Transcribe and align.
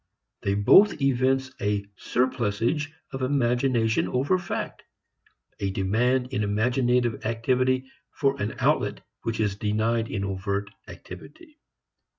They 0.41 0.55
both 0.55 0.99
evince 0.99 1.51
a 1.61 1.85
surplusage 1.95 2.91
of 3.11 3.21
imagination 3.21 4.07
over 4.07 4.39
fact; 4.39 4.81
a 5.59 5.69
demand 5.69 6.33
in 6.33 6.41
imaginative 6.41 7.23
activity 7.23 7.87
for 8.09 8.41
an 8.41 8.55
outlet 8.57 9.01
which 9.21 9.39
is 9.39 9.57
denied 9.57 10.09
in 10.09 10.23
overt 10.25 10.71
activity. 10.87 11.59